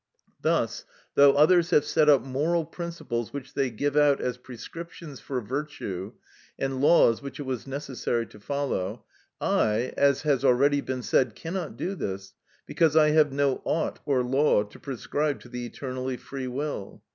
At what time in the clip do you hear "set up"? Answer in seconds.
1.85-2.23